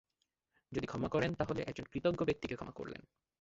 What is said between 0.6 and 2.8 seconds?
যদি ক্ষমা করেন, তাহলে একজন কৃতজ্ঞ ব্যক্তিকে ক্ষমা